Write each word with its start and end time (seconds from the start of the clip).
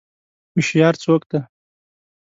هوشیار 0.53 0.93
څوک 1.03 1.21
دی؟ 1.29 1.39